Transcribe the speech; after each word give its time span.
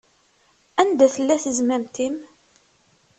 Anda 0.81 1.07
tella 1.13 1.35
tezmamt-im? 1.43 2.15